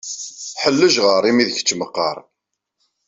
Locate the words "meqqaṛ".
1.75-2.17